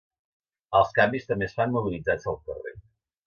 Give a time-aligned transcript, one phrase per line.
[0.79, 2.75] Els canvis també es fan mobilitzant-se al carrer.